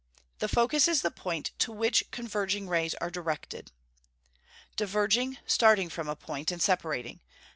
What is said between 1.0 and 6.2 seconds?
the point to which converging rays are directed. Diverging, starting from a